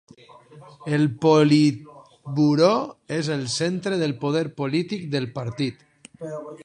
El 0.95 1.03
Politburó 1.25 2.71
és 3.19 3.29
el 3.37 3.45
centre 3.57 4.01
del 4.05 4.17
poder 4.25 4.45
polític 4.63 5.05
del 5.17 5.29
Partit. 5.37 5.89